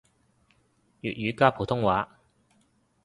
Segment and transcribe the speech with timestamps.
[1.03, 2.09] 粵語加普通話